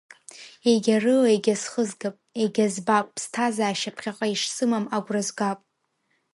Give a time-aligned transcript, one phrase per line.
[0.71, 5.59] Егьарыла егьа схызгап, егьа збап, ԥсҭазаашьа ԥхьаҟа ишсымам агәра згап.